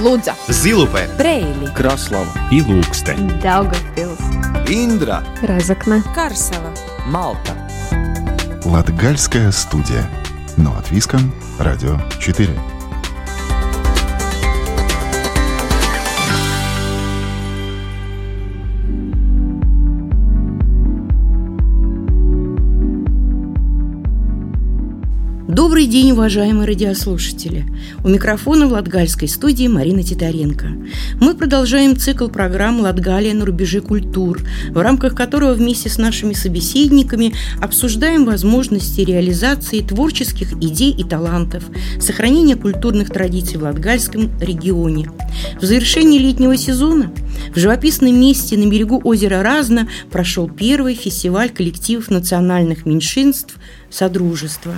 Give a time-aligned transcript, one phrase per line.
[0.00, 3.38] Лудза, Зилупе, Брейли, Краслава и Лукстен.
[3.42, 4.18] Даугавпилс,
[4.68, 6.72] Индра Разокна, Карсела.
[7.06, 7.54] Малта
[8.64, 10.08] Латгальская студия.
[10.56, 12.48] Но от Виском, Радио 4.
[25.60, 27.66] Добрый день, уважаемые радиослушатели!
[28.02, 30.68] У микрофона в Латгальской студии Марина Титаренко.
[31.20, 37.34] Мы продолжаем цикл программ «Латгалия на рубеже культур», в рамках которого вместе с нашими собеседниками
[37.60, 41.64] обсуждаем возможности реализации творческих идей и талантов,
[42.00, 45.10] сохранения культурных традиций в Латгальском регионе.
[45.60, 47.12] В завершении летнего сезона
[47.54, 53.56] в живописном месте на берегу озера Разно прошел первый фестиваль коллективов национальных меньшинств
[53.90, 54.72] «Содружество».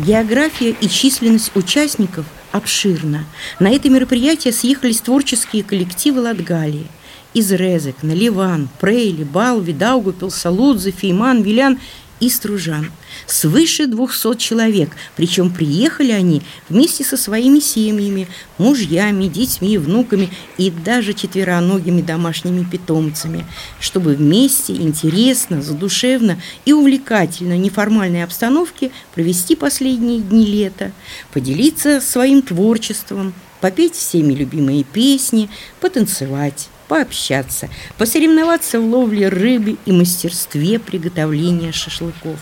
[0.00, 3.26] География и численность участников обширна.
[3.58, 6.86] На это мероприятие съехались творческие коллективы Латгалии.
[7.34, 11.78] Из Резекна, Ливан, Прейли, Балви, Даугупилса, Лудзы, Фейман, Вилян
[12.20, 12.90] и Стружан.
[13.26, 21.14] Свыше 200 человек, причем приехали они вместе со своими семьями, мужьями, детьми, внуками и даже
[21.14, 23.46] четвероногими домашними питомцами,
[23.80, 30.92] чтобы вместе интересно, задушевно и увлекательно в неформальной обстановке провести последние дни лета,
[31.32, 35.48] поделиться своим творчеством, попеть всеми любимые песни,
[35.80, 42.40] потанцевать пообщаться, посоревноваться в ловле рыбы и мастерстве приготовления шашлыков.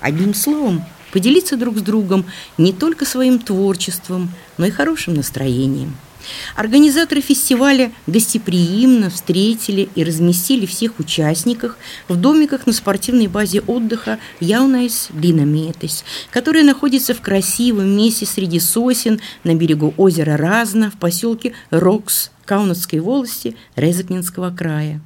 [0.00, 2.24] Одним словом, поделиться друг с другом
[2.56, 5.96] не только своим творчеством, но и хорошим настроением.
[6.54, 15.08] Организаторы фестиваля гостеприимно встретили и разместили всех участников в домиках на спортивной базе отдыха Яунайс
[15.12, 22.30] Динамиетис, которая находится в красивом месте среди сосен на берегу озера Разна в поселке Рокс
[22.44, 25.00] Каунатской волости Резекненского края.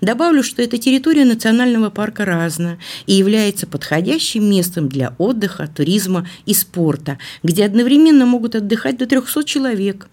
[0.00, 6.54] Добавлю, что эта территория национального парка Разна и является подходящим местом для отдыха, туризма и
[6.54, 10.08] спорта, где одновременно могут отдыхать до 300 человек.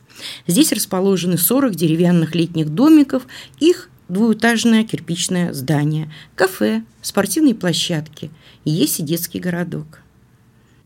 [0.48, 3.24] Здесь расположены 40 деревянных летних домиков,
[3.60, 8.30] их двуэтажное кирпичное здание, кафе, спортивные площадки,
[8.66, 10.02] есть и детский городок.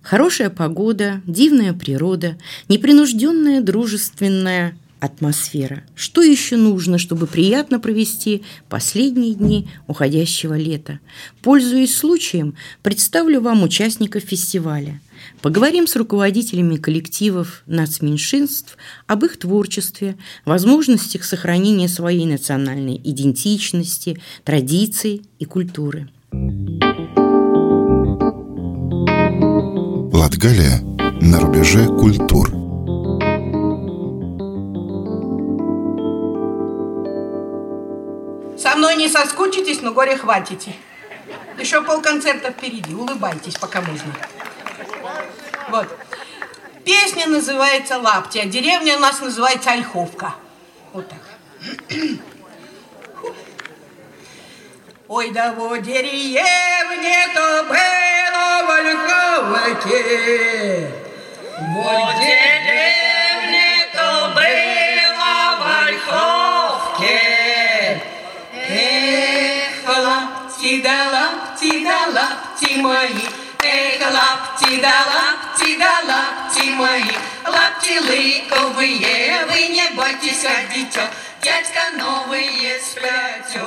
[0.01, 2.37] Хорошая погода, дивная природа,
[2.69, 5.83] непринужденная дружественная атмосфера.
[5.95, 10.99] Что еще нужно, чтобы приятно провести последние дни уходящего лета?
[11.41, 14.99] Пользуясь случаем, представлю вам участников фестиваля.
[15.41, 18.77] Поговорим с руководителями коллективов нацменьшинств
[19.07, 26.09] об их творчестве, возможностях сохранения своей национальной идентичности, традиций и культуры.
[30.13, 30.81] Латгалия
[31.21, 32.64] на рубеже культур.
[39.05, 40.73] Не соскучитесь, но горе хватите.
[41.59, 42.95] Еще полконцерта впереди.
[42.95, 44.11] Улыбайтесь, пока можно.
[45.69, 45.87] Вот.
[46.83, 50.33] Песня называется «Лапти», а деревня у нас называется Ольховка.
[50.93, 51.19] Вот так.
[55.07, 58.69] Ой, да во деревне то было в
[59.51, 60.01] Ольховке.
[61.59, 67.35] Вот деревне то было в Ольховке.
[68.67, 73.25] Эх, лапти да лапти да лапти мои,
[73.63, 77.11] Эх, лапти да лапти да лапти мои,
[77.53, 81.03] Лапти лыковые, вы не бойтесь, ходите,
[81.41, 83.65] Дядька новые сплетет.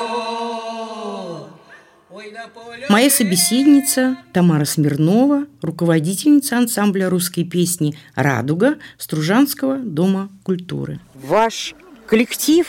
[2.89, 11.00] Моя собеседница Тамара Смирнова, руководительница ансамбля русской песни «Радуга» Стружанского дома культуры.
[11.15, 11.75] Ваш
[12.06, 12.67] коллектив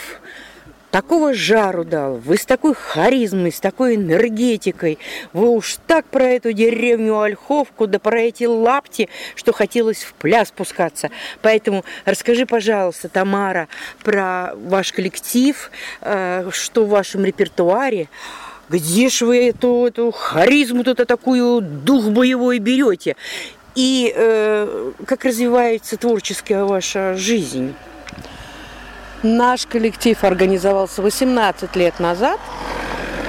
[0.90, 4.98] такого жару дал, вы с такой харизмой, с такой энергетикой,
[5.32, 10.48] вы уж так про эту деревню Ольховку, да про эти лапти, что хотелось в пляс
[10.48, 11.10] спускаться.
[11.42, 13.68] Поэтому расскажи, пожалуйста, Тамара,
[14.02, 15.70] про ваш коллектив,
[16.00, 18.08] э, что в вашем репертуаре,
[18.68, 23.16] где ж вы эту, эту харизму-то такую, дух боевой берете?
[23.74, 27.74] И э, как развивается творческая ваша жизнь?
[29.22, 32.40] Наш коллектив организовался 18 лет назад.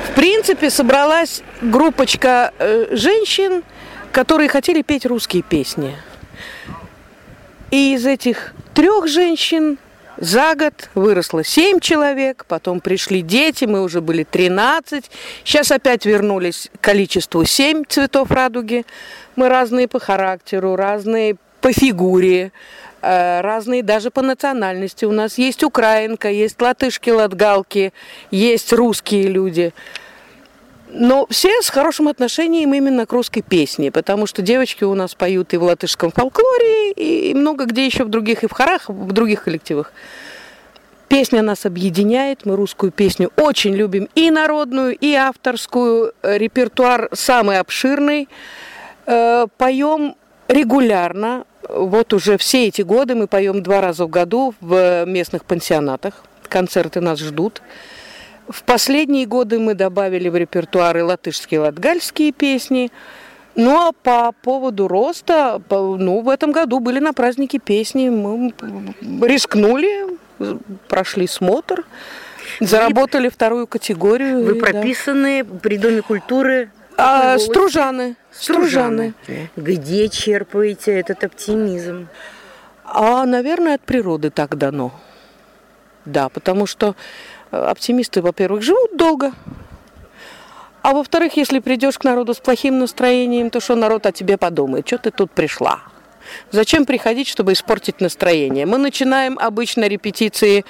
[0.09, 3.63] В принципе, собралась группочка э, женщин,
[4.11, 5.95] которые хотели петь русские песни.
[7.71, 9.77] И из этих трех женщин
[10.17, 15.09] За год выросло 7 человек, потом пришли дети, мы уже были 13.
[15.43, 18.85] Сейчас опять вернулись к количеству 7 цветов радуги.
[19.35, 22.51] Мы разные по характеру, разные по фигуре,
[23.01, 25.05] разные даже по национальности.
[25.05, 27.93] У нас есть украинка, есть латышки, латгалки,
[28.29, 29.73] есть русские люди.
[30.93, 35.53] Но все с хорошим отношением именно к русской песне, потому что девочки у нас поют
[35.53, 39.45] и в латышском фолклоре, и много где еще в других, и в хорах, в других
[39.45, 39.93] коллективах.
[41.07, 48.27] Песня нас объединяет, мы русскую песню очень любим, и народную, и авторскую, репертуар самый обширный.
[49.05, 50.15] Э, поем
[50.47, 56.23] регулярно, вот уже все эти годы мы поем два раза в году в местных пансионатах,
[56.47, 57.61] концерты нас ждут.
[58.47, 62.91] В последние годы мы добавили в репертуар и латышские, и латгальские песни.
[63.55, 68.53] Ну а по поводу роста, ну в этом году были на празднике песни, мы
[69.27, 70.17] рискнули,
[70.87, 71.85] прошли смотр,
[72.59, 74.43] заработали вторую категорию.
[74.43, 75.59] Вы прописаны да.
[75.59, 76.71] при Доме культуры?
[77.03, 78.15] А, стружаны.
[78.31, 79.13] Стружаны.
[79.55, 82.07] Где черпаете этот оптимизм?
[82.83, 84.91] А, наверное, от природы так дано.
[86.05, 86.95] Да, потому что
[87.51, 89.33] оптимисты, во-первых, живут долго,
[90.81, 94.87] а во-вторых, если придешь к народу с плохим настроением, то что народ о тебе подумает?
[94.87, 95.81] Что ты тут пришла?
[96.49, 98.65] Зачем приходить, чтобы испортить настроение?
[98.65, 100.65] Мы начинаем обычно репетиции,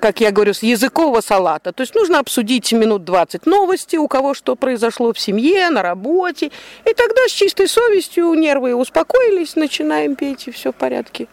[0.00, 1.72] как я говорю, с языкового салата.
[1.72, 6.50] То есть нужно обсудить минут 20 новости, у кого что произошло в семье, на работе.
[6.84, 11.28] И тогда с чистой совестью нервы успокоились, начинаем петь, и все в порядке.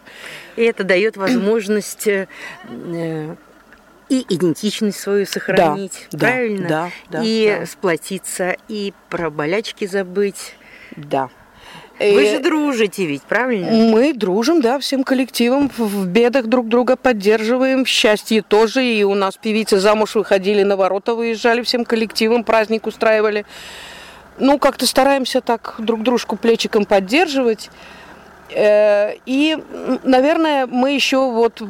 [0.56, 2.26] И это дает возможность э,
[4.08, 6.68] и идентичность свою сохранить, да, правильно?
[6.68, 7.66] Да, да, и да.
[7.66, 10.54] сплотиться, и про болячки забыть.
[10.96, 11.28] Да.
[11.98, 13.70] Вы же дружите ведь, правильно?
[13.70, 15.70] Мы дружим, да, всем коллективом.
[15.76, 18.84] В бедах друг друга поддерживаем, в счастье тоже.
[18.84, 23.44] И у нас певицы замуж выходили, на ворота выезжали, всем коллективом праздник устраивали.
[24.38, 27.70] Ну, как-то стараемся так друг дружку плечиком поддерживать.
[28.54, 29.56] Э, и,
[30.04, 31.60] наверное, мы еще вот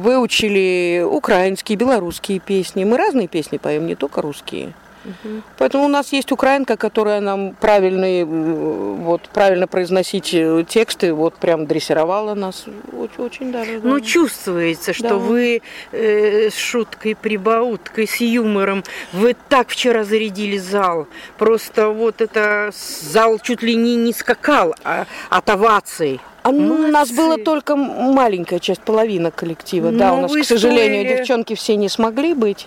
[0.00, 2.84] выучили украинские, белорусские песни.
[2.84, 4.72] Мы разные песни поем, не только русские.
[5.04, 5.42] Угу.
[5.58, 11.66] Поэтому у нас есть украинка, которая нам правильные, вот, правильно произносить э, тексты, вот прям
[11.66, 12.66] дрессировала нас.
[12.92, 13.80] Очень, очень даже.
[13.80, 13.88] Да.
[13.88, 15.14] Ну, чувствуется, что да.
[15.16, 15.62] вы
[15.92, 21.06] э, с шуткой, прибауткой, с юмором, вы так вчера зарядили зал.
[21.38, 26.20] Просто вот это зал чуть ли не, не скакал а, от оваций.
[26.42, 29.90] А у нас было только маленькая часть, половина коллектива.
[29.90, 31.18] Ну, да, у нас, к сожалению, стоили...
[31.18, 32.66] девчонки все не смогли быть.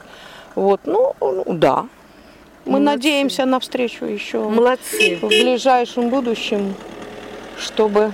[0.56, 1.86] Вот, ну, ну да.
[2.66, 2.92] Мы Молодцы.
[2.92, 5.18] надеемся на встречу еще Молодцы.
[5.22, 6.76] в ближайшем будущем,
[7.58, 8.14] чтобы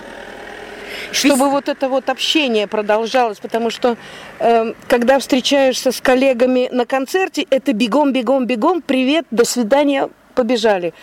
[1.12, 3.96] чтобы вот это вот общение продолжалось, потому что
[4.40, 10.94] э, когда встречаешься с коллегами на концерте, это бегом, бегом, бегом, привет, до свидания, побежали.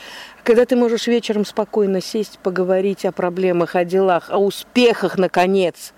[0.42, 5.92] Когда ты можешь вечером спокойно сесть, поговорить о проблемах, о делах, о успехах, наконец.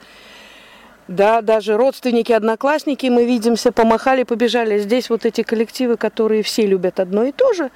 [1.09, 4.79] Да, даже родственники, одноклассники, мы видимся, помахали, побежали.
[4.79, 7.71] Здесь вот эти коллективы, которые все любят одно и то же.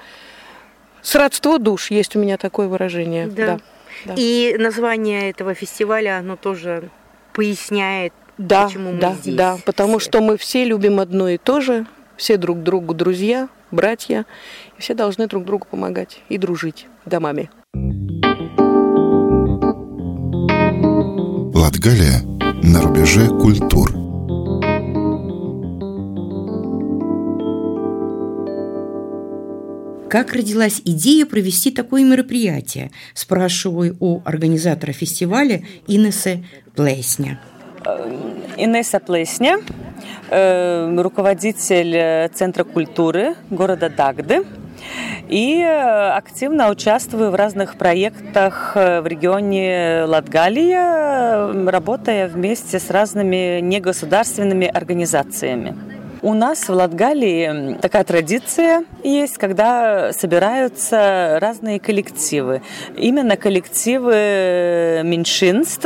[1.01, 3.27] Сродство душ, есть у меня такое выражение.
[3.27, 3.47] Да.
[3.47, 3.59] да,
[4.05, 4.15] да.
[4.17, 6.91] И название этого фестиваля, оно тоже
[7.33, 9.35] поясняет, да, почему да, мы здесь.
[9.35, 10.11] Да, потому все.
[10.11, 11.87] что мы все любим одно и то же,
[12.17, 14.27] все друг другу друзья, братья,
[14.77, 17.51] и все должны друг другу помогать и дружить домами.
[21.55, 22.32] Латгалия
[22.63, 23.91] на рубеже культур.
[30.09, 32.93] Как родилась идея провести такое мероприятие?
[33.15, 36.45] Спрашиваю у организатора фестиваля Инессы
[36.77, 37.41] Плесня.
[38.57, 39.59] Инесса Плесня,
[40.31, 44.45] э, руководитель Центра культуры города Дагды
[45.29, 53.61] и э, активно участвую в разных проектах э, в регионе Латгалия, работая вместе с разными
[53.61, 55.92] негосударственными организациями.
[56.25, 62.63] У нас в Латгалии такая традиция есть, когда собираются разные коллективы.
[62.97, 65.85] Именно коллективы меньшинств.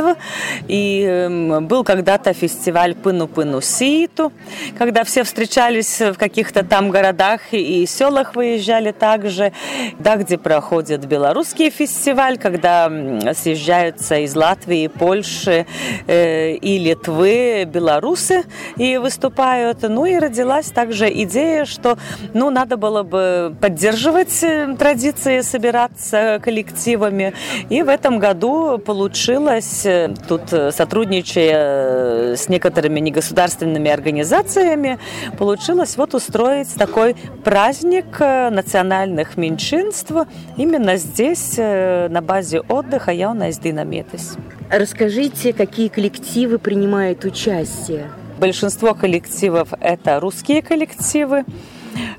[0.67, 4.31] И был когда-то фестиваль Пыну-Пыну Ситу,
[4.77, 9.53] когда все встречались в каких-то там городах и селах выезжали также.
[9.97, 12.91] Да, где проходит белорусский фестиваль, когда
[13.33, 15.65] съезжаются из Латвии, Польши
[16.05, 18.43] э, и Литвы белорусы
[18.75, 19.81] и выступают.
[19.81, 21.97] Ну и родилась также идея, что
[22.33, 27.33] ну, надо было бы поддерживать э, традиции собираться коллективами.
[27.69, 34.99] И в этом году получилось, э, тут сотрудничая с некоторыми негосударственными организациями,
[35.37, 40.11] получилось вот устроить такой праздник национальных меньшинств
[40.57, 44.37] именно здесь, на базе отдыха Яунais Динамитис.
[44.69, 48.07] Расскажите, какие коллективы принимают участие?
[48.37, 51.43] Большинство коллективов– это русские коллективы.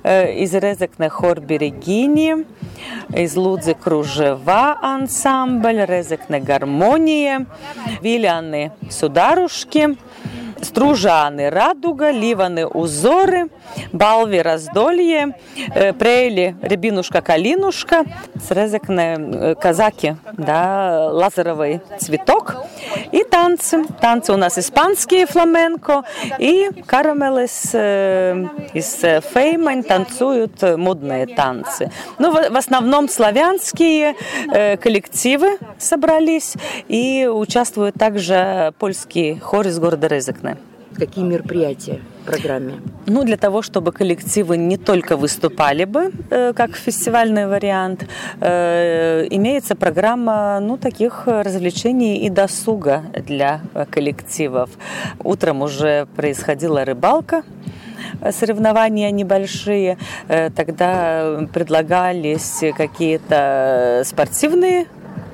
[0.03, 2.45] Э, из Резекне хор Берегини,
[3.15, 7.47] из Лудзы Кружева ансамбль, Резекне гармония,
[8.03, 9.97] Виляны Сударушки–
[10.63, 13.49] Стружаны Радуга, Ливаны Узоры,
[13.93, 15.35] Балви Раздолье,
[15.75, 18.05] э, Прейли Рябинушка Калинушка,
[18.47, 22.57] Срезекне э, Казаки, да, Лазаровый цветок
[23.13, 23.85] и танцы.
[24.01, 26.03] Танцы у нас испанские фламенко
[26.39, 28.97] и Карамелес э, из
[29.33, 31.91] Феймань танцуют модные танцы.
[32.19, 34.15] Ну, в основном славянские
[34.79, 36.55] коллективы собрались
[36.89, 40.48] и участвуют также польский хор из города Резекне
[40.99, 42.75] какие мероприятия в программе?
[43.07, 48.07] Ну, для того, чтобы коллективы не только выступали бы, э, как фестивальный вариант,
[48.41, 54.71] э, имеется программа ну, таких развлечений и досуга для коллективов.
[55.25, 57.43] Утром уже происходила рыбалка,
[58.31, 64.87] соревнования небольшие, э, тогда предлагались какие-то спортивные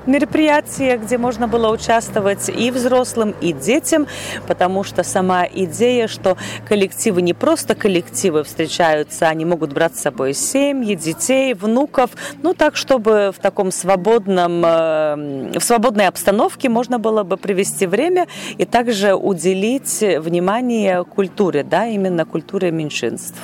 [0.07, 4.07] мероприятия, где можно было участвовать и взрослым, и детям,
[4.47, 10.33] потому что сама идея, что коллективы не просто коллективы встречаются, они могут брать с собой
[10.33, 17.23] семьи, детей, внуков, ну так, чтобы в таком свободном, э, в свободной обстановке можно было
[17.23, 23.39] бы провести время и также уделить внимание культуре, да, именно культуре меньшинств.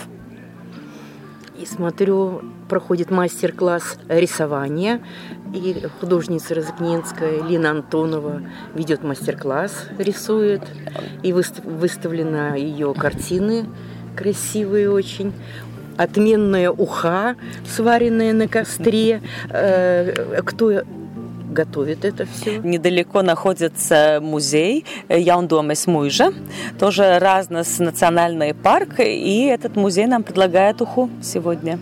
[1.62, 2.42] И смотрю,
[2.72, 5.02] проходит мастер-класс рисования.
[5.54, 10.62] И художница Розыкненская Лина Антонова ведет мастер-класс, рисует.
[11.22, 13.66] И выставлена ее картины
[14.16, 15.34] красивые очень
[15.98, 17.36] отменная уха,
[17.68, 19.22] сваренная на костре.
[19.50, 20.84] Э, кто
[21.50, 22.60] готовит это все.
[22.60, 26.32] Недалеко находится музей Яундомес Муйжа,
[26.80, 31.78] тоже разнонациональный парк, и этот музей нам предлагает уху сегодня.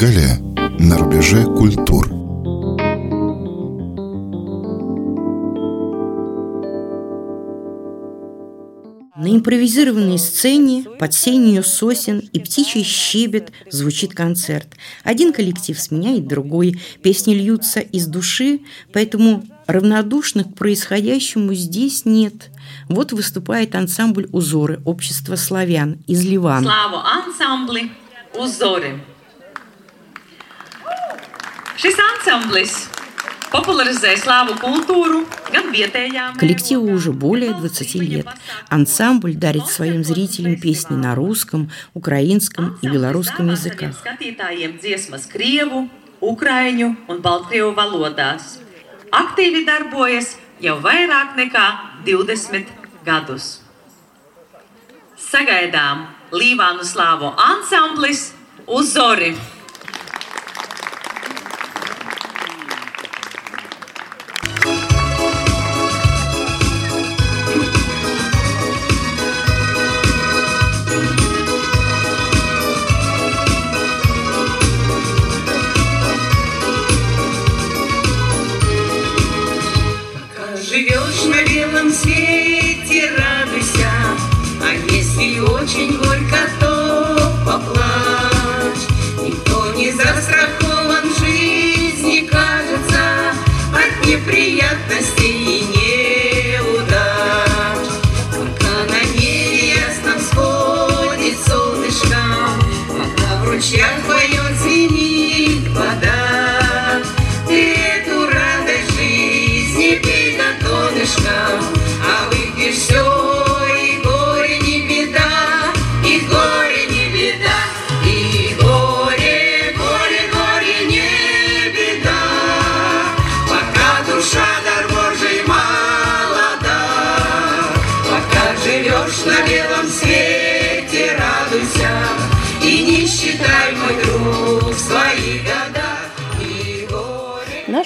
[0.00, 0.38] Латгалия
[0.78, 2.08] на рубеже культур–
[9.16, 14.68] На импровизированной сцене под сенью сосен и птичий щебет звучит концерт.
[15.02, 18.60] Один коллектив сменяет другой, песни льются из души,
[18.92, 22.50] поэтому равнодушных к происходящему здесь нет.
[22.88, 26.62] Вот выступает ансамбль «Узоры» общества славян из Ливана.
[26.62, 27.90] Славу ансамбли
[28.38, 29.00] «Узоры».
[31.78, 32.88] Šis ansamblis
[33.50, 35.24] популяризуя славу культуру,
[36.38, 38.26] Коллективу уже более 20 лет.
[38.68, 43.94] Ансамбль дарит своим зрителям песни на русском, украинском и белорусском языках.
[46.20, 48.58] Ukraiņu un Baltkrievu valodās.
[49.14, 51.66] Aktīvi darbojas jau vairāk nekā
[52.08, 52.66] 20
[53.06, 53.60] gadus.
[55.14, 58.32] Sagaidām Līvānu slāvu ansamblis
[58.66, 59.30] Uzori.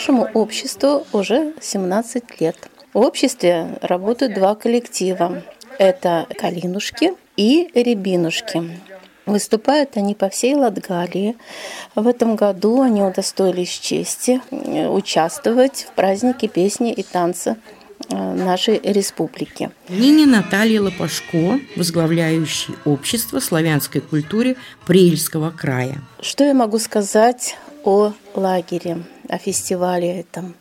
[0.03, 2.57] Нашему обществу уже 17 лет.
[2.93, 5.45] В обществе работают два коллектива.
[5.79, 8.81] Это «Калинушки» и «Рябинушки».
[9.27, 11.37] Выступают они по всей Латгалии.
[11.95, 17.57] В этом году они удостоились чести э, участвовать в празднике песни и танца
[18.09, 19.71] э, нашей республики.
[19.89, 25.99] Нине Наталья Лопашко, возглавляющий общество славянской культуре Прельского края.
[26.21, 30.55] Что я могу сказать о лагере, о фестивале этом?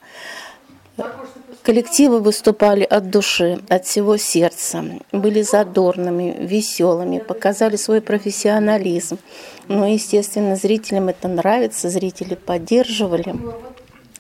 [1.64, 9.20] Коллективы выступали от души, от всего сердца, были задорными, веселыми, показали свой профессионализм.
[9.68, 13.36] Ну, естественно, зрителям это нравится, зрители поддерживали.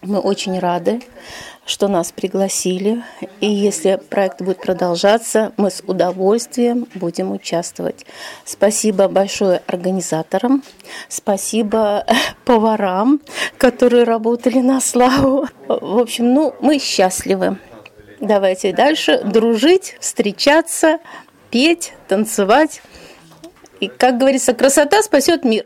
[0.04, 1.02] Мы очень рады
[1.66, 3.04] что нас пригласили.
[3.40, 8.06] И если проект будет продолжаться, мы с удовольствием будем участвовать.
[8.46, 10.64] Спасибо большое организаторам,
[11.08, 12.06] спасибо
[12.46, 13.22] поварам,
[13.58, 15.48] которые работали на славу.
[15.68, 17.58] В общем, ну, мы счастливы.
[18.20, 21.00] Давайте дальше дружить, встречаться,
[21.50, 22.82] петь, танцевать.
[23.80, 25.64] И, как говорится, красота спасет мир.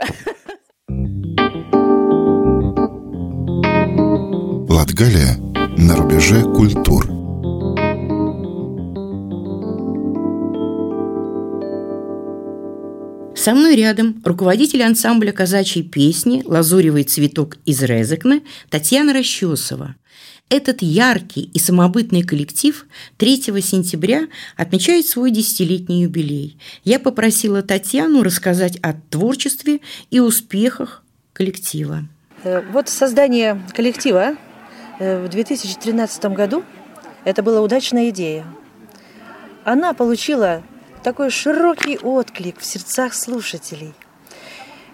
[4.69, 5.44] Латгалия
[5.77, 7.05] на рубеже культур.
[13.35, 19.95] Со мной рядом руководитель ансамбля казачьей песни «Лазуревый цветок» из Резекна Татьяна Расчесова.
[20.49, 22.85] Этот яркий и самобытный коллектив
[23.17, 26.57] 3 сентября отмечает свой десятилетний юбилей.
[26.83, 31.03] Я попросила Татьяну рассказать о творчестве и успехах
[31.33, 32.07] коллектива.
[32.43, 34.44] Э, вот создание коллектива Э,
[34.99, 36.63] в 2013 году
[37.23, 38.45] это была удачная идея.
[39.63, 40.61] Она получила
[41.03, 43.93] такой широкий отклик в сердцах слушателей.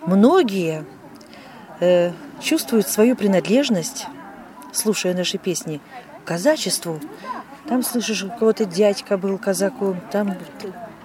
[0.05, 0.85] Многие
[1.79, 4.07] э, чувствуют свою принадлежность,
[4.71, 5.79] слушая наши песни,
[6.23, 6.99] к казачеству.
[7.67, 10.35] Там слышишь, у кого-то дядька был казаком, там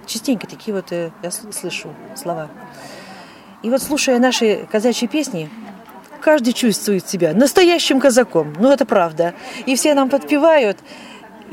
[0.05, 2.49] частенько такие вот э, я слышу слова.
[3.63, 5.49] И вот слушая наши казачьи песни,
[6.27, 8.53] каждый чувствует себя настоящим казаком.
[8.59, 9.33] Ну, это правда.
[9.65, 10.77] И все нам подпевают.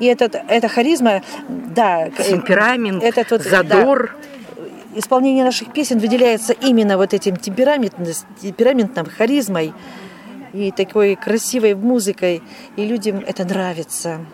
[0.00, 2.08] И этот, эта харизма, да.
[2.08, 4.16] Э, Темперамент, этот вот, задор.
[4.18, 9.72] Да, исполнение наших песен выделяется именно вот этим темпераментом, харизмой
[10.52, 12.42] и такой красивой музыкой.
[12.74, 14.26] И людям это нравится.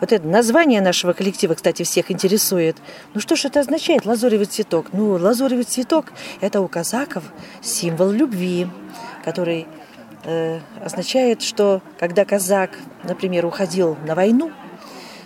[0.00, 2.78] Вот это название нашего коллектива, кстати, всех интересует.
[3.12, 4.86] Ну что же это означает, лазоревый цветок?
[4.94, 7.24] Ну, лазоревый цветок– это у казаков
[7.60, 8.68] символ любви
[9.26, 9.66] который
[10.22, 12.70] э, означает, что когда казак,
[13.02, 14.52] например, уходил на войну,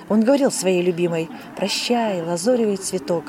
[0.08, 3.24] он говорил своей любимой «Прощай, лазоревый цветок».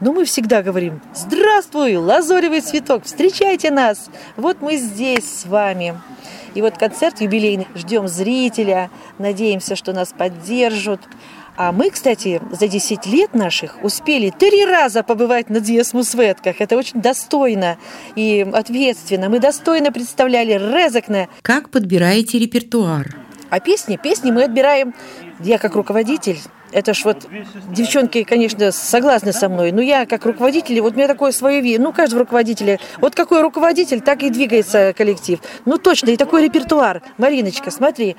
[0.00, 4.10] Но мы всегда говорим «Здравствуй, лазоревый цветок, встречайте нас!
[4.36, 5.94] Вот мы здесь с вами».
[6.54, 11.00] И вот концерт юбилейный, ждем зрителя, надеемся, что нас поддержат.
[11.56, 16.60] А мы, кстати, за 10 лет наших успели три раза побывать на Диасмусветках.
[16.60, 17.78] Это очень достойно
[18.14, 19.30] и ответственно.
[19.30, 21.28] Мы достойно представляли Резекне.
[21.40, 23.16] Как подбираете репертуар?
[23.48, 23.96] А песни?
[23.96, 24.94] Песни мы отбираем,
[25.40, 26.38] я как руководитель,
[26.72, 27.26] это ж вот
[27.70, 31.80] девчонки, конечно, согласны со мной, но я как руководитель, вот у меня такое свое видение,
[31.80, 35.38] ну, каждого руководителя, вот какой руководитель, так и двигается коллектив.
[35.64, 37.02] Ну, точно, и такой репертуар.
[37.18, 38.16] Мариночка, смотри,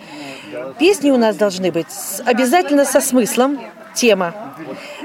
[0.79, 1.87] песни у нас должны быть
[2.25, 3.59] обязательно со смыслом,
[3.97, 4.33] тема.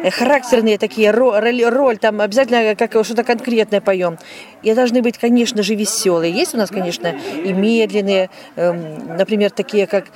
[0.02, 4.18] Э, характерные такие, роль, роль там обязательно как что-то конкретное поем.
[4.62, 6.32] И должны быть, конечно же, веселые.
[6.32, 10.06] Есть у нас, конечно, и медленные, эм, например, такие как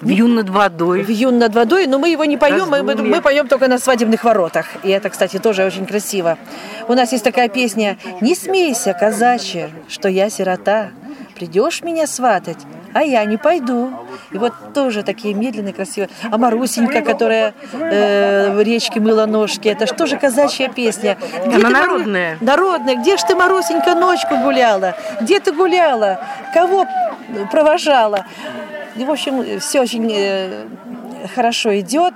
[0.00, 1.02] Вьюн над водой.
[1.02, 4.66] Вьюн над водой, но мы его не поем, мы, мы поем только на свадебных воротах.
[4.82, 6.38] И это, кстати, тоже очень красиво.
[6.88, 10.90] У нас есть такая песня «Не смейся, казачья, что я сирота,
[11.34, 12.58] придешь меня сватать,
[12.92, 13.90] а я не пойду».
[14.32, 16.10] И вот тоже такие медленные, красивые.
[16.30, 21.16] А Марусенька, которая э, в речке мыла ножки, это же казачья песня?
[21.46, 22.32] Где Она народная.
[22.32, 22.44] Мару...
[22.44, 22.96] Народная.
[22.96, 24.94] Где ж ты, Марусенька, ночку гуляла?
[25.22, 26.20] Где ты гуляла?
[26.52, 26.86] Кого
[27.50, 28.26] провожала?
[28.98, 30.66] И, в общем, все очень э,
[31.34, 32.14] хорошо идет.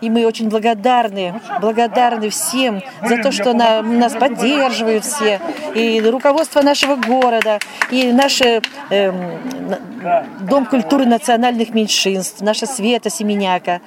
[0.00, 5.40] И мы очень благодарны, благодарны всем за то, что на, нас поддерживают все.
[5.74, 7.58] И руководство нашего города,
[7.90, 8.62] и наш э,
[10.48, 13.80] Дом культуры национальных меньшинств, наша Света Семеняка.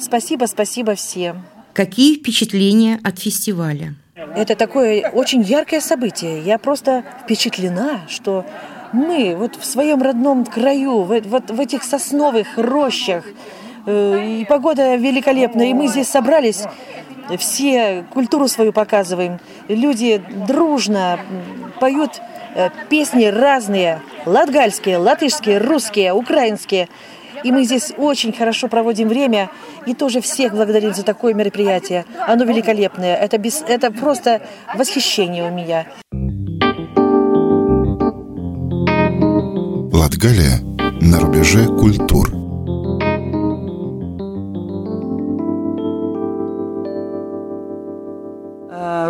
[0.00, 1.44] Спасибо, спасибо всем.
[1.74, 3.94] Какие впечатления от фестиваля?
[4.34, 6.42] Это такое очень яркое событие.
[6.42, 8.44] Я просто впечатлена, что
[8.92, 13.24] мы вот в своем родном краю, вот в этих сосновых рощах,
[13.86, 16.64] э, и погода великолепная, и мы здесь собрались,
[17.36, 21.20] все культуру свою показываем, люди дружно
[21.80, 22.20] поют
[22.54, 26.88] э, песни разные, латгальские, латышские, русские, украинские.
[27.44, 29.48] И мы здесь очень хорошо проводим время
[29.86, 32.04] и тоже всех благодарим за такое мероприятие.
[32.26, 33.14] Оно великолепное.
[33.14, 34.42] Это, без, это просто
[34.74, 35.86] восхищение у меня.
[40.18, 40.58] Латгалия
[41.00, 42.47] на рубеже культур.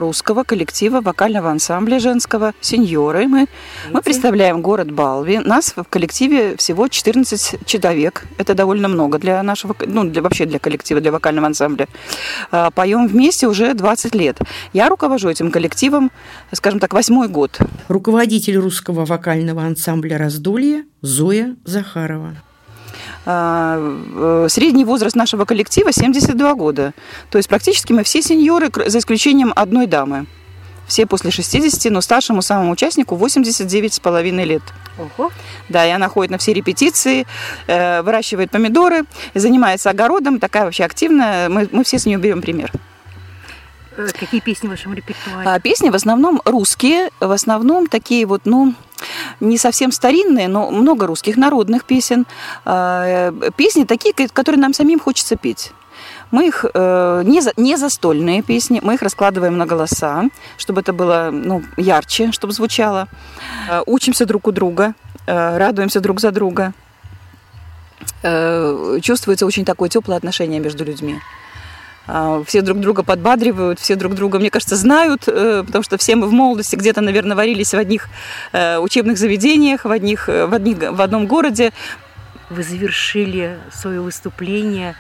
[0.01, 3.27] Русского коллектива вокального ансамбля женского «Сеньоры».
[3.29, 3.47] Мы,
[3.91, 5.39] мы представляем город Балви.
[5.39, 8.27] Нас в коллективе всего 14 человек.
[8.39, 11.89] Это довольно много для нашего, ну, для, вообще для коллектива, для вокального ансамбля.
[12.51, 14.39] А, поем вместе уже 20 лет.
[14.73, 16.11] Я руковожу этим коллективом,
[16.53, 17.59] скажем так, восьмой год.
[17.89, 22.37] Руководитель русского вокального ансамбля «Раздолье» Зоя Захарова.
[23.31, 26.95] А, э, средний возраст нашего коллектива 72 года.
[27.29, 30.25] То есть практически мы все сеньоры, за исключением одной дамы.
[30.87, 34.63] Все после 60, но старшему самому участнику 89 с половиной лет.
[34.99, 35.31] Ого.
[35.69, 37.27] Да, и она ходит на все репетиции,
[37.67, 41.51] э, выращивает помидоры, занимается огородом, такая вообще активная.
[41.51, 42.73] Мы, мы все с нее берем пример.
[43.99, 45.47] Э, какие песни в вашем репертуаре?
[45.47, 48.75] А, песни в основном русские, в основном такие вот, ну,
[49.41, 52.27] не совсем старинные, но много русских народных песен.
[52.65, 55.73] А, песни такие, которые нам самим хочется петь.
[56.31, 60.25] Мы их э, не, не застольные песни, мы их раскладываем на голоса,
[60.59, 63.09] чтобы это было ну, ярче, чтобы звучало.
[63.69, 64.95] Э, учимся друг у друга,
[65.27, 66.75] э, радуемся друг за друга.
[68.23, 71.19] Э, чувствуется очень такое теплое отношение между людьми.
[72.11, 76.17] А, все друг друга подбадривают, все друг друга, мне кажется, знают, э, потому что все
[76.17, 78.09] мы в молодости где-то, наверное, варились в одних
[78.53, 81.71] э, учебных заведениях, в, одних, э, в, одних, в одном городе.
[82.49, 84.97] Вы завершили свое выступление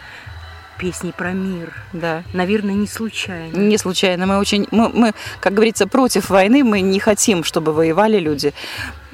[0.78, 1.72] песней про мир.
[1.94, 2.24] Да.
[2.34, 3.56] Наверное, не случайно.
[3.56, 4.26] Не случайно.
[4.26, 6.62] Мы очень, мы, мы, как говорится, против войны.
[6.62, 8.52] Мы не хотим, чтобы воевали люди,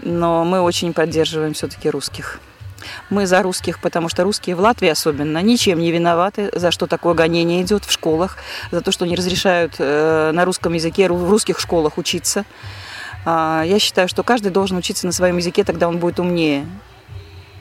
[0.03, 2.41] но мы очень поддерживаем все-таки русских.
[3.11, 7.15] Мы за русских, потому что русские в Латвии особенно ничем не виноваты, за что такое
[7.15, 8.37] гонение идет в школах,
[8.71, 12.45] за то, что не разрешают э, на русском языке в русских школах учиться.
[13.25, 16.67] А, я считаю, что каждый должен учиться на своем языке, тогда он будет умнее.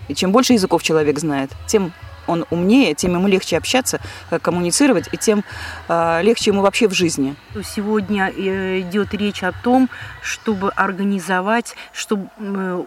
[0.08, 1.94] И чем больше языков человек знает, тем
[2.28, 4.00] он умнее, тем ему легче общаться,
[4.32, 5.44] э, коммуницировать, и тем
[5.88, 7.36] э, легче ему вообще в жизни.
[7.64, 9.90] Сегодня э, идет речь о том,
[10.22, 12.30] чтобы организовать чтобы,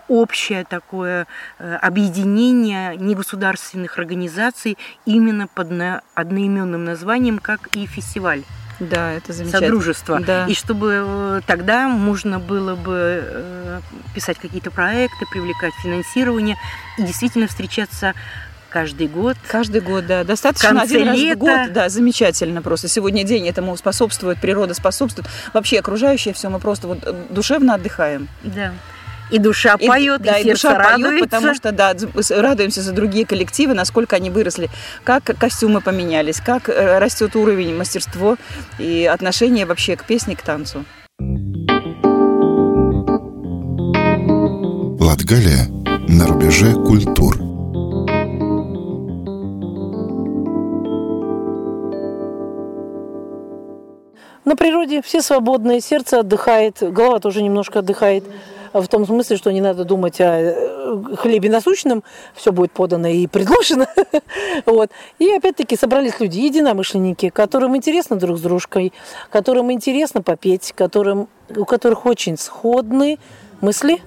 [0.09, 1.27] общее такое
[1.59, 5.67] объединение негосударственных организаций именно под
[6.15, 8.43] одноименным названием, как и фестиваль.
[8.79, 9.69] Да, это замечательно.
[9.69, 10.21] Содружество.
[10.21, 10.47] Да.
[10.47, 13.81] И чтобы тогда можно было бы
[14.15, 16.57] писать какие-то проекты, привлекать финансирование
[16.99, 18.15] и действительно встречаться
[18.77, 19.37] каждый год.
[19.49, 20.23] Каждый год, да.
[20.23, 21.73] Достаточно один раз в год.
[21.73, 22.89] Да, замечательно просто.
[22.89, 25.27] Сегодня день этому способствует, природа способствует.
[25.55, 28.29] Вообще окружающее все, мы просто вот э, душевно отдыхаем.
[28.43, 28.75] Да.
[29.31, 31.09] И душа поет, и, да, и, и душа радуется.
[31.09, 31.95] поет, потому что да,
[32.31, 34.69] радуемся за другие коллективы, насколько они выросли,
[35.05, 38.37] как костюмы поменялись, как э, растет уровень, мастерство
[38.79, 40.85] и отношение вообще к песне, к танцу.
[45.01, 45.67] Латгалия
[46.09, 47.46] на рубеже культур.
[54.47, 58.23] На природе все свободные, сердце отдыхает, голова тоже немножко отдыхает.
[58.73, 63.27] В том смысле, что не надо думать о э, хлебе насущном, все будет подано и
[63.27, 63.89] предложено.
[64.67, 64.91] вот.
[65.19, 68.93] И опять-таки собрались люди, единомышленники, которым интересно друг с дружкой,
[69.31, 73.19] которым интересно попеть, которым, у которых очень сходны
[73.61, 74.01] мысли,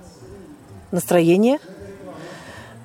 [0.92, 1.60] настроение.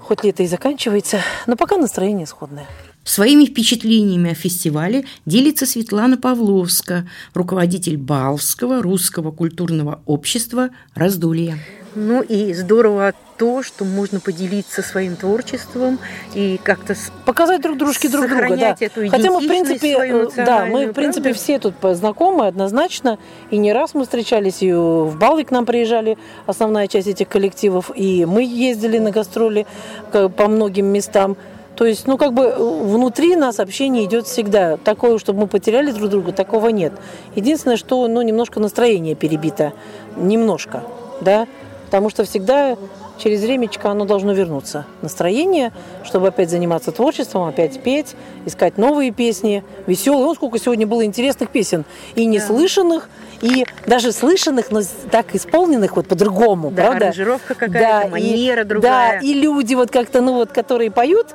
[0.01, 2.67] Хоть лето и заканчивается, но пока настроение сходное.
[3.05, 11.59] Своими впечатлениями о фестивале делится Светлана Павловска, руководитель Балского русского культурного общества «Раздолье».
[11.95, 15.99] Ну и здорово то, что можно поделиться своим творчеством
[16.35, 18.77] и как-то показать друг дружке друг друга, да.
[18.81, 21.39] Эту Хотя мы в принципе, э, да, мы в принципе правда?
[21.39, 23.19] все тут знакомы однозначно,
[23.51, 27.91] и не раз мы встречались и в Балвик к нам приезжали основная часть этих коллективов,
[27.95, 29.67] и мы ездили на гастроли
[30.11, 31.37] по многим местам.
[31.77, 34.77] То есть, ну, как бы э, внутри нас общение идет всегда.
[34.77, 36.93] Такое, чтобы мы потеряли друг друга, такого нет.
[37.35, 39.73] Единственное, что, ну, немножко настроение перебито.
[40.17, 40.85] Немножко,
[41.21, 41.47] да.
[41.87, 42.77] Потому что всегда
[43.19, 44.85] через времечко оно должно вернуться.
[45.03, 45.73] Настроение,
[46.05, 48.15] чтобы опять заниматься творчеством, опять петь,
[48.47, 50.25] искать новые песни, веселые.
[50.25, 51.85] Ну, сколько сегодня было интересных песен.
[52.15, 53.09] И неслышанных,
[53.41, 57.07] и даже слышанных, но так исполненных вот по-другому, да, правда?
[57.07, 59.21] аранжировка какая-то, да, манера и, другая.
[59.21, 61.29] Да, и люди вот как-то, ну вот, которые поют,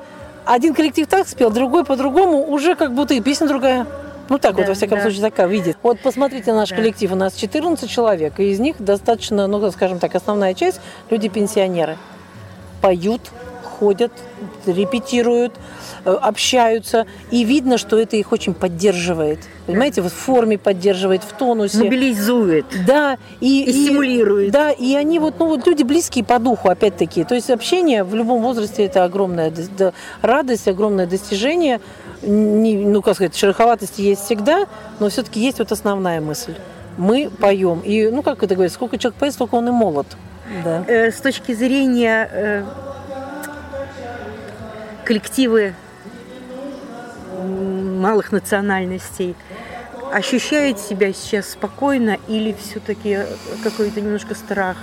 [0.54, 3.86] один коллектив так спел, другой по-другому, уже как будто и песня другая.
[4.30, 5.04] Ну так да, вот, во всяком да.
[5.04, 5.78] случае, такая видит.
[5.82, 6.76] Вот посмотрите наш да.
[6.76, 11.98] коллектив, у нас 14 человек, и из них достаточно, ну, скажем так, основная часть– люди-пенсионеры.
[12.82, 13.22] Поют,
[13.80, 14.12] приходят,
[14.66, 15.54] репетируют,
[16.06, 19.40] общаются, и видно, что это их очень поддерживает.
[19.66, 21.84] Понимаете, вот в форме поддерживает, в тонусе.
[21.84, 22.66] Мобилизует.
[22.88, 24.52] Да, и, И стимулирует.
[24.52, 27.24] Да, и они вот, ну, вот люди близкие по духу, опять-таки.
[27.24, 29.54] То есть общение в любом возрасте это огромная
[30.22, 31.80] радость, огромное достижение.
[32.22, 34.66] Не, ну, как сказать, шероховатости есть всегда,
[35.00, 36.56] но все-таки есть вот основная мысль.
[36.98, 37.80] Мы поем.
[37.80, 40.08] И, ну, как это говорится, сколько человек поет, столько он и молод.
[40.64, 40.84] Да.
[40.88, 42.64] Э, С точки зрения э,
[45.06, 45.76] коллективы
[48.00, 49.36] малых национальностей
[50.12, 53.20] ощущают себя сейчас спокойно или все-таки
[53.64, 54.78] какой-то немножко страх,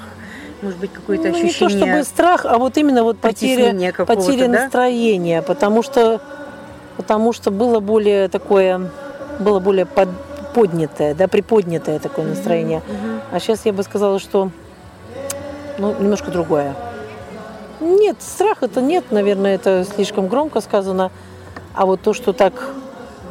[0.63, 1.79] может быть, какое-то Ну, не то ощущение?
[1.79, 3.75] чтобы страх, а вот именно вот потеря,
[4.07, 4.63] потеря да?
[4.63, 6.21] настроения, потому что,
[6.97, 8.91] потому что было более такое,
[9.41, 10.09] было более под-
[10.55, 12.83] поднятое, да, приподнятое такое настроение.
[13.33, 14.51] А сейчас я бы сказала, что
[15.79, 16.75] ну, немножко другое.
[17.81, 21.11] Нет, страх это нет, наверное, это слишком громко сказано.
[21.75, 22.55] А вот то, что так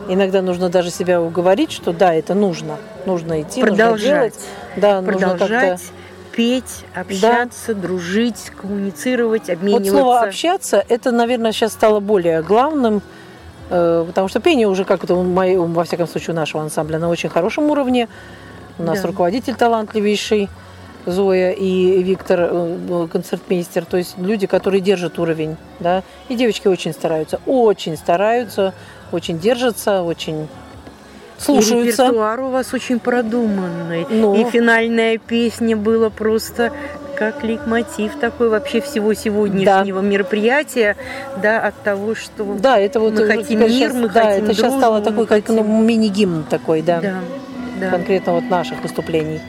[0.08, 4.02] иногда нужно даже себя уговорить, что да, это нужно, нужно идти, нужно Продолжать.
[4.34, 4.40] делать.
[4.78, 5.82] Да, нужно как-то Продолжать
[6.32, 9.92] петь, общаться, дружить, коммуницировать, Вот обмениваться.
[9.92, 13.02] слово общаться, это, наверное, сейчас стало более главным,
[13.70, 17.30] э, потому что пение уже как это, во всяком случае, у нашего ансамбля на очень
[17.30, 18.10] хорошем уровне.
[18.78, 19.08] У нас Да.
[19.08, 20.50] руководитель талантливейший
[21.06, 26.04] Зоя и Виктор, э, концертмейстер, то есть люди, которые держат уровень, да.
[26.28, 28.74] И девочки очень стараются, очень стараются,
[29.12, 32.04] очень держатся, очень И слушаются.
[32.04, 34.06] репертуар у вас очень продуманный.
[34.10, 34.36] Ну.
[34.36, 36.72] И финальная песня была просто
[37.18, 40.98] как лейтмотив такой вообще всего сегодняшнего мероприятия,
[41.42, 44.54] да, от того, что Да, это вот мы хотим мир, щас- мы да, хотим это
[44.54, 47.00] сейчас стало такой, как ну, хотим- мини-гимн такой, да.
[47.00, 47.14] Да,
[47.80, 47.90] да.
[47.90, 49.40] Конкретно вот наших выступлений.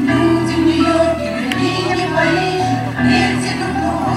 [0.00, 4.10] Люди в Нью-Йорке, Берлине, Париже, верьте друг другу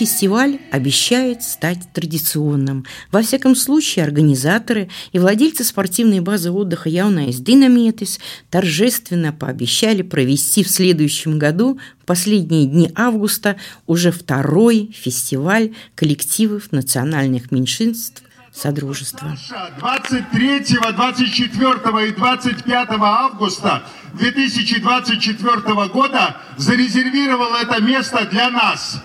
[0.00, 2.86] фестиваль обещает стать традиционным.
[3.12, 10.70] Во всяком случае, организаторы и владельцы спортивной базы отдыха Яунайс Динамиетис торжественно пообещали провести в
[10.70, 19.36] следующем году, в последние дни августа, уже второй фестиваль коллективов национальных меньшинств Содружества.
[19.78, 23.82] 23, 24 и 25 августа
[24.14, 29.02] 2024 года зарезервировал это место для нас.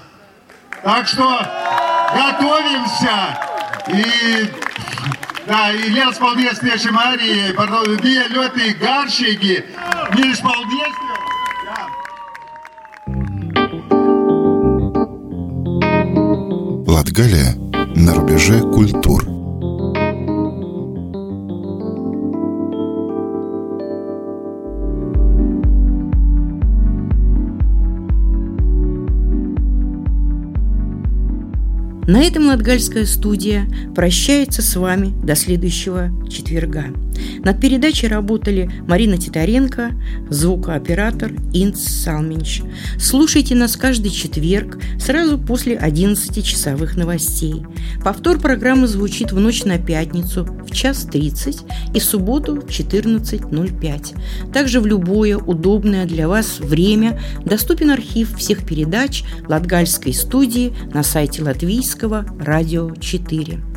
[0.83, 1.39] Так что
[2.13, 3.37] готовимся.
[3.87, 4.51] И
[5.47, 7.53] да, и Лес Полдесные Марии,
[8.01, 9.57] bija ļoti garšīgi.
[10.15, 10.95] Mīļš, paldies!
[11.65, 11.89] tev!
[16.87, 17.53] Латгалия
[17.95, 19.34] на рубеже культур.
[32.07, 36.85] На этом Латгальская студия прощается с вами до следующего четверга.
[37.43, 39.91] Над передачей работали Марина Титаренко,
[40.29, 42.61] звукооператор Инц Салминч.
[42.99, 47.63] Слушайте нас каждый четверг сразу после 11-часовых новостей.
[48.03, 51.59] Повтор программы звучит в ночь на пятницу в час 30
[51.93, 54.51] и в субботу в 14.05.
[54.51, 61.43] Также в любое удобное для вас время доступен архив всех передач Латгальской студии на сайте
[61.43, 63.74] Латвийского радио 4.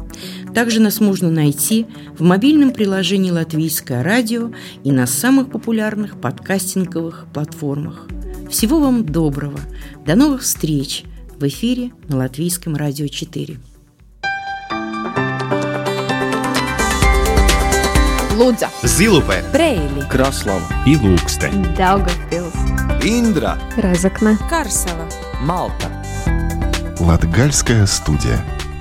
[0.54, 1.86] Также нас можно найти
[2.18, 4.52] в мобильном приложении «Латвийское радио»
[4.84, 8.08] и на самых популярных подкастинговых платформах.
[8.50, 9.60] Всего вам доброго!
[10.06, 11.04] До новых встреч
[11.38, 13.58] в эфире на Латвийском радио 4.
[18.38, 22.54] Лудза, Zilupē, Preili, Kraslava, Ilūkste, Daugavpils,
[23.02, 25.08] Индра, Разокна, Карсела,
[25.42, 25.90] Малта.
[27.00, 28.40] Латгальская студия.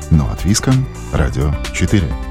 [0.10, 2.27] На латвийском радио 4.